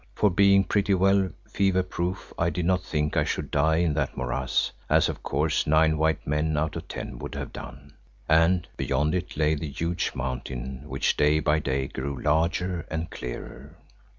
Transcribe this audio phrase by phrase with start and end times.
[0.15, 4.17] For being pretty well fever proof I did not think I should die in that
[4.17, 7.93] morass, as of course nine white men out of ten would have done,
[8.27, 13.77] and, beyond it lay the huge mountain which day by day grew larger and clearer.